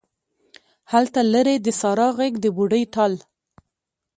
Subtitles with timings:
[0.91, 3.13] هلته لیرې د سارا غیږ د بوډۍ ټال